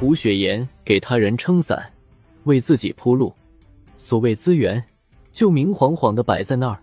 [0.00, 1.92] 胡雪岩给他人撑伞，
[2.44, 3.30] 为自己铺路。
[3.98, 4.82] 所谓资源，
[5.30, 6.80] 就明晃晃的摆在那儿，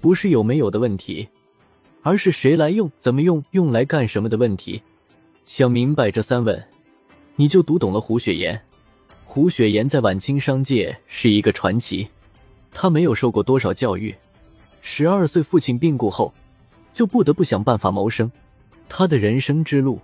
[0.00, 1.28] 不是有没有的问题，
[2.00, 4.80] 而是谁来用、怎么用、用来干什么的问题。
[5.44, 6.58] 想明白这三问，
[7.36, 8.58] 你就读懂了胡雪岩。
[9.26, 12.08] 胡雪岩在晚清商界是一个传奇，
[12.72, 14.14] 他没有受过多少教育，
[14.80, 16.32] 十二岁父亲病故后，
[16.94, 18.32] 就不得不想办法谋生。
[18.88, 20.00] 他的人生之路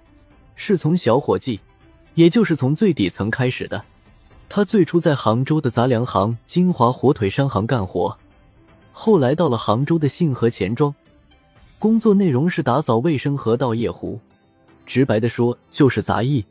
[0.55, 1.59] 是从小伙计，
[2.15, 3.85] 也就是从最底层开始的。
[4.49, 8.17] 他最初在杭州的杂粮行金华火腿商行干活，
[8.93, 10.95] 后来到了杭州的信和钱庄，
[11.79, 14.21] 工作内容是打扫卫生和倒夜壶，
[14.87, 16.45] 直白的说就是杂役。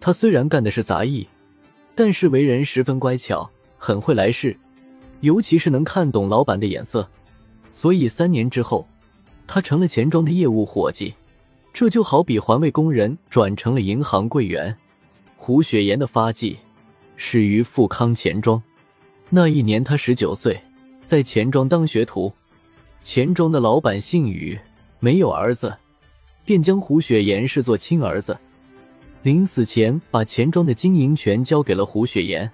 [0.00, 1.26] 他虽然干的是杂役。
[1.92, 4.56] 但是为人十分乖巧，很会来事，
[5.20, 7.06] 尤其是能看懂老板的眼色，
[7.72, 8.88] 所以三年之后，
[9.46, 11.12] 他成了钱庄的业务伙计。
[11.74, 14.74] 这就好比环卫工人转成了银行柜员。
[15.42, 16.54] 胡雪岩的发迹
[17.16, 18.62] 始于富康钱庄，
[19.30, 20.60] 那一年他十九岁，
[21.02, 22.30] 在钱庄当学徒。
[23.02, 24.56] 钱庄的老板姓宇，
[24.98, 25.74] 没有儿子，
[26.44, 28.36] 便将胡雪岩视作亲儿子。
[29.22, 32.48] 临死前，把钱庄的经营权交给了胡雪岩。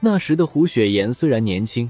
[0.00, 1.88] 那时的胡雪岩虽然年轻，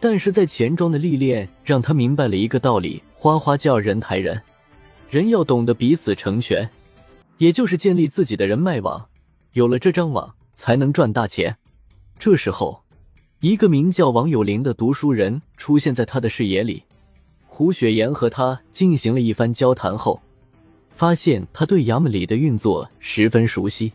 [0.00, 4.40] 但是在钱庄的历练让他明白了一个道理：花花叫人抬人，
[5.10, 6.66] 人要懂得彼此成全，
[7.36, 9.06] 也就是建立自己的人脉网。
[9.52, 11.56] 有了这张网，才能赚大钱。
[12.18, 12.82] 这时候，
[13.40, 16.84] 一个名叫王有龄的读书人出现在他的视野里。
[17.46, 20.20] 胡雪岩和他进行了一番交谈后。
[20.90, 23.90] 发现他对衙门里的运作十分熟悉。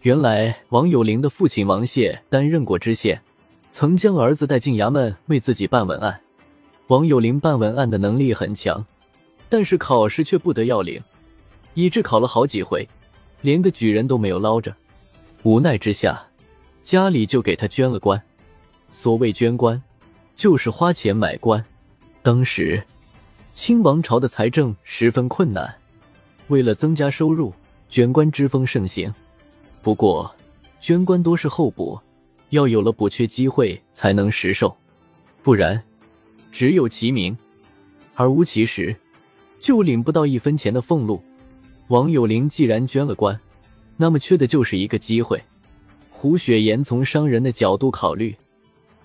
[0.00, 3.20] 原来王有龄的父亲王谢担任过知县，
[3.70, 6.18] 曾将儿子带进衙门为自己办文案。
[6.86, 8.82] 王有龄办文案的能力很强，
[9.50, 11.02] 但是考试却不得要领，
[11.74, 12.88] 以致考了好几回，
[13.42, 14.74] 连个举人都没有捞着。
[15.44, 16.20] 无奈之下，
[16.82, 18.20] 家里就给他捐了官。
[18.90, 19.80] 所谓捐官，
[20.34, 21.64] 就是花钱买官。
[22.22, 22.82] 当时
[23.52, 25.72] 清王朝的财政十分困难。
[26.48, 27.52] 为了增加收入，
[27.88, 29.12] 捐官之风盛行。
[29.82, 30.34] 不过，
[30.80, 31.98] 捐官多是候补，
[32.50, 34.76] 要有了补缺机会才能实授，
[35.42, 35.80] 不然
[36.50, 37.36] 只有其名
[38.14, 38.96] 而无其实，
[39.60, 41.22] 就领不到一分钱的俸禄。
[41.88, 43.38] 王有龄既然捐了官，
[43.98, 45.42] 那么缺的就是一个机会。
[46.10, 48.34] 胡雪岩从商人的角度考虑，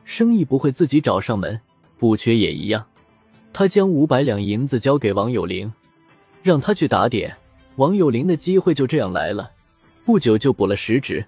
[0.06, 1.60] 生意不会自己找上门，
[1.98, 2.86] 不缺也一样。
[3.52, 5.72] 他将五百两银子交给王有龄。
[6.42, 7.36] 让他去打点，
[7.78, 9.50] 王有龄的机会就这样来了。
[10.04, 11.26] 不久就补了十职。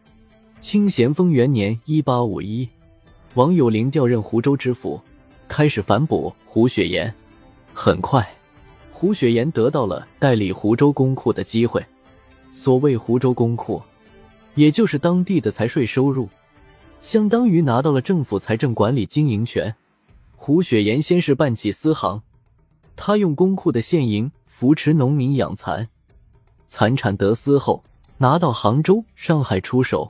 [0.59, 2.67] 清咸丰元年（一八五一），
[3.35, 4.99] 王有龄调任湖州知府，
[5.47, 7.13] 开始反哺胡雪岩。
[7.73, 8.27] 很快，
[8.91, 11.81] 胡雪岩得到了代理湖州公库的机会。
[12.57, 13.81] 所谓湖州公库，
[14.55, 16.29] 也就是当地的财税收入，
[17.01, 19.75] 相当于拿到了政府财政管理经营权。
[20.37, 22.21] 胡雪岩先是办起私行，
[22.95, 24.31] 他用公库的现银。
[24.47, 25.89] 扶持农民养蚕，
[26.65, 27.83] 蚕产得丝后
[28.19, 30.09] 拿到杭州、上海出手，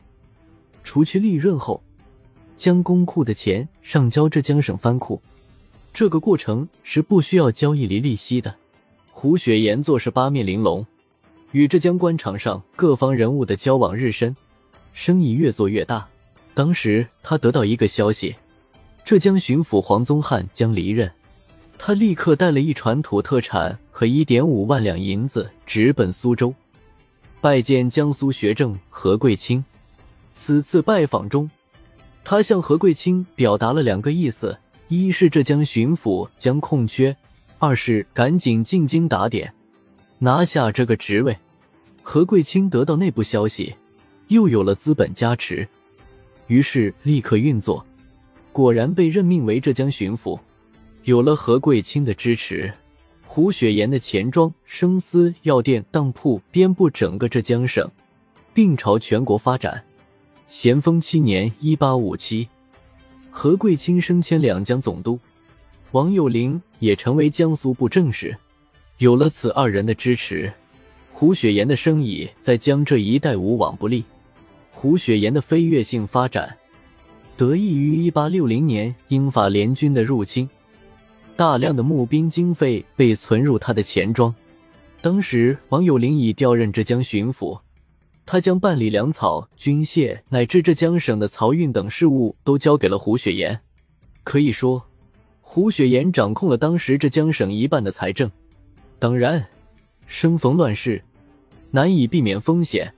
[0.83, 1.81] 除去利润后，
[2.55, 5.19] 将公库的钱上交浙江省藩库。
[5.91, 8.53] 这个过程是不需要交一厘利息的。
[9.09, 10.85] 胡雪岩做事八面玲珑，
[11.55, 14.35] 与浙江官场上各方人物的交往日深，
[14.91, 16.05] 生意越做越大。
[16.53, 18.35] 当时他得到一个消息，
[19.05, 21.09] 浙江巡抚黄宗汉将离任。
[21.77, 26.53] 他立刻带了一船土特产和一点五万两银子直奔苏州，
[27.39, 29.63] 拜见江苏学政何桂清。
[30.33, 31.49] 此次拜访中，
[32.25, 34.57] 他向何桂清表达了两个意思：
[34.89, 37.15] 一是浙江巡抚将空缺，
[37.59, 39.53] 二是赶紧进京打点，
[40.19, 41.33] 拿下这个职位。
[42.07, 43.75] 何贵清得到内部消息，
[44.27, 45.67] 又有了资本加持，
[46.45, 47.83] 于是立刻运作，
[48.53, 50.39] 果然被任命为浙江巡抚。
[51.03, 52.71] 有了何贵清的支持，
[53.25, 57.89] 胡雪岩的钱庄、生丝、药店、当铺遍布整个浙江省，
[58.53, 59.83] 并朝全国发展。
[60.47, 62.47] 咸丰七年（一八五七），
[63.31, 65.19] 何贵清升迁两江总督，
[65.89, 68.37] 王有龄也成为江苏布政使。
[68.99, 70.53] 有了此二人的支持，
[71.17, 74.03] 胡雪岩的生意在江浙一带无往不利。
[74.69, 76.53] 胡雪岩的飞跃性发展，
[77.37, 80.49] 得益于一八六零年英法联军的入侵。
[81.37, 84.35] 大量的募兵经费被存入他的钱庄。
[84.99, 87.57] 当时王有龄已调任浙江巡抚，
[88.25, 93.57] 他将办理粮草、军械乃至浙江省的漕运等事务都交给了胡雪岩。
[94.25, 94.83] 可以说，
[95.39, 98.29] 胡雪岩掌控了当时浙江省一半的财政。
[98.99, 99.45] 当然，
[100.05, 101.03] 生逢乱世，
[101.71, 102.93] 难以避免风险。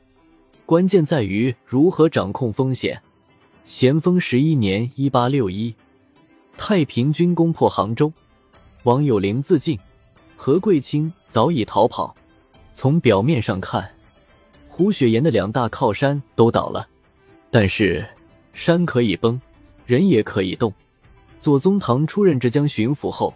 [0.66, 3.02] 关键在于如何掌控风险。
[3.64, 5.74] 咸丰十一年（一八六一），
[6.58, 8.12] 太平军攻破杭州，
[8.84, 9.78] 王有龄自尽，
[10.36, 12.16] 何桂清早已逃跑。
[12.72, 13.90] 从表面上看，
[14.68, 16.88] 胡雪岩的两大靠山都倒了，
[17.50, 18.06] 但是
[18.54, 19.40] 山可以崩，
[19.86, 20.74] 人也可以动。
[21.40, 23.34] 左宗棠出任浙江巡抚后，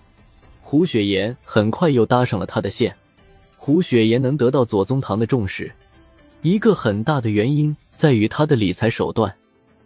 [0.62, 2.96] 胡雪岩很快又搭上了他的线。
[3.64, 5.72] 胡雪岩能得到左宗棠的重视。
[6.42, 9.32] 一个很大的原因在于他的理财手段。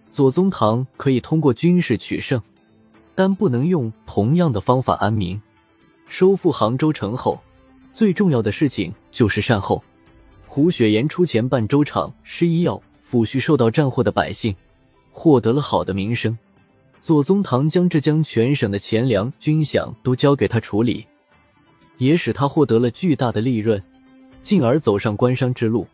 [0.10, 2.42] 左宗棠可以通过军事取胜，
[3.13, 5.38] 但不能用同样的方法安民。
[6.07, 7.38] 收复杭州城后，
[7.92, 9.83] 最重要的事情就是善后。
[10.48, 14.56] 胡雪岩出钱办粥厂、施医药，抚恤受到战祸的百姓，
[15.12, 16.38] 获得了好的名声。
[17.01, 21.06] 左宗棠将浙江全省的钱粮、军饷都交给他处理，
[21.97, 23.81] 也使他获得了巨大的利润，
[24.42, 25.88] 进而走上官商之路。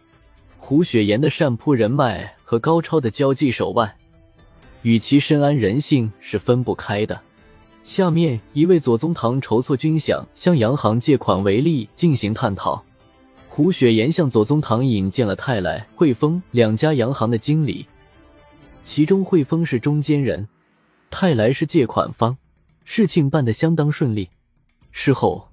[0.57, 3.93] 胡雪岩的善扑人脉和高超的交际手腕，
[4.83, 7.19] 与其深谙人性是分不开的。
[7.83, 12.83] 下面以为左宗棠筹措军饷、向洋行借款为例进行探讨。
[13.49, 17.85] 胡雪岩向左宗棠引荐了泰来、汇丰两家洋行的经理，
[18.83, 20.47] 其中汇丰是中间人，
[21.09, 22.37] 泰来是借款方，
[22.85, 24.29] 事情办得相当顺利。
[24.91, 25.49] 事后，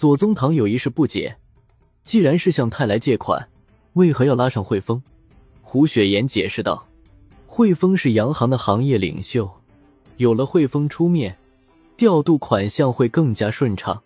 [0.00, 1.36] 左宗棠有一事不解：
[2.04, 3.50] 既然是向泰来借款。
[3.92, 5.02] 为何要拉上汇丰？
[5.60, 6.86] 胡雪岩解释道
[7.46, 9.50] ：“汇丰是洋行的行业领袖，
[10.16, 11.36] 有了汇丰出面，
[11.98, 14.02] 调度款项会更加顺畅。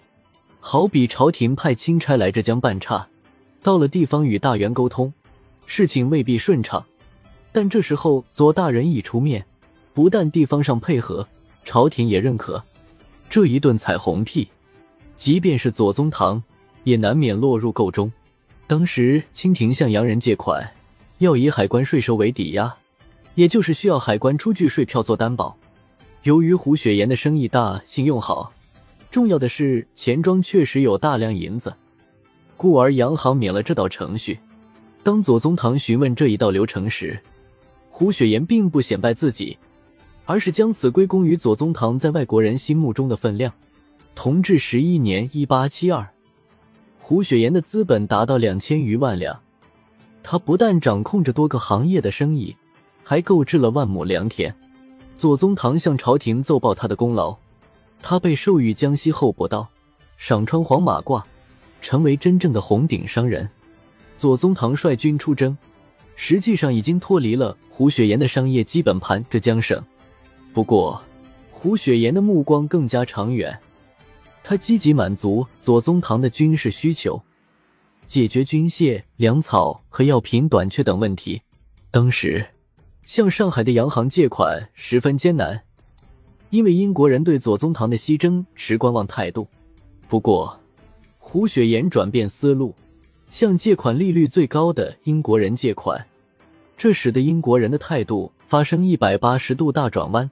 [0.59, 3.07] 好比朝廷派钦差来浙江办差，
[3.63, 5.13] 到了地方与大员沟通，
[5.65, 6.85] 事情未必顺畅。
[7.53, 9.47] 但这时候左大人一出面，
[9.93, 11.29] 不但地方上配合，
[11.65, 12.61] 朝廷也认可。
[13.31, 14.49] 这一顿彩虹屁，
[15.17, 16.43] 即便是左宗棠，
[16.83, 18.13] 也难免落入沟中。”
[18.67, 20.67] 当时清廷向洋人借款，
[21.19, 22.75] 要以海关税收为抵押，
[23.35, 25.55] 也就是需要海关出具税票做担保。
[26.23, 28.51] 由于胡雪岩的生意大、信用好，
[29.11, 31.75] 重要的是钱庄确实有大量银子，
[32.57, 34.39] 故而洋行免了这道程序。
[35.03, 37.21] 当左宗棠询问这一道流程时，
[37.91, 39.59] 胡雪岩并不显摆自己，
[40.25, 43.53] 而是将此归功于左宗棠在外国人心目中的分量。
[44.15, 46.09] 同治十一年（一八七二）。
[46.99, 49.39] 胡雪岩的资本达到两千余万两，
[50.23, 52.57] 他不但掌控着多个行业的生意，
[53.03, 54.55] 还购置了万亩良田。
[55.17, 57.37] 左宗棠向朝廷奏报他的功劳，
[58.01, 59.69] 他被授予江西候补道，
[60.17, 61.23] 赏穿黄马褂，
[61.83, 63.49] 成为真正的红顶商人。
[64.17, 65.57] 左宗棠率军出征，
[66.15, 69.83] 实际上已经脱离了胡雪岩的商业基本盘浙江省。
[70.53, 71.03] 不过，
[71.51, 73.59] 胡雪岩的目光更加长远。
[74.47, 77.21] 他积极满足左宗棠的军事需求，
[78.07, 81.41] 解决军械、粮草和药品短缺等问题。
[81.91, 82.47] 当时，
[83.05, 85.63] 向上海的洋行借款十分艰难，
[86.51, 89.49] 因为英国人对左宗棠的西征持观望态度。
[90.09, 90.61] 不过，
[91.17, 92.75] 胡雪岩转变思路，
[93.31, 96.07] 向借款利率最高的英国人借款，
[96.77, 100.31] 这使得英国人的态度发生一百八十度大转弯，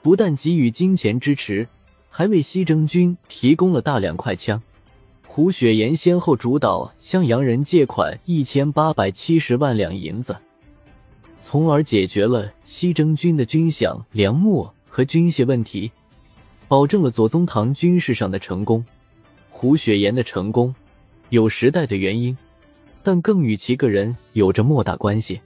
[0.00, 1.68] 不但给予金钱支持。
[2.18, 4.60] 还为西征军提供了大量快枪。
[5.24, 10.36] 胡雪岩先后主导向洋人借款一千八百七十万两银子，
[11.38, 15.92] 从而解决了西征军的军饷、粮秣和军械问题，
[16.66, 18.84] 保证了左宗棠军事上的成功。
[19.48, 20.74] 胡雪岩的成功
[21.28, 22.36] 有时代的原因，
[23.00, 25.40] 但更与其个人有着莫大关系。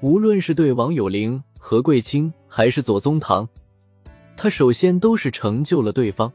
[0.00, 3.48] 无论是对王有龄、何贵清，还是左宗棠。
[4.36, 6.32] 他首先都是成就了对方，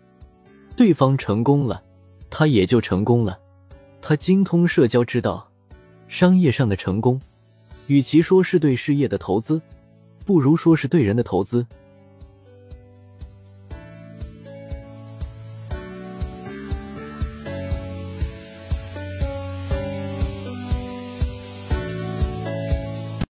[0.75, 1.81] 对方成功了，
[2.29, 3.39] 他也就成功了。
[4.01, 5.49] 他精通社交之道，
[6.07, 7.19] 商业上的成功，
[7.87, 9.61] 与其说是对事业的投资，
[10.23, 11.65] 不如说是对人的投资。